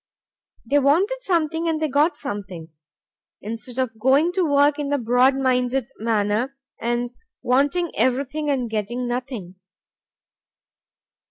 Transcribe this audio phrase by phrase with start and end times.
[0.65, 2.69] They wanted something and they got something;
[3.39, 7.11] instead of going to work in the broad minded manner and
[7.43, 9.57] wanting everything and getting nothing.